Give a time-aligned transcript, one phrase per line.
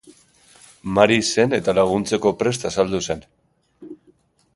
[0.99, 3.23] Mari zen eta laguntzeko prest azaldu zen.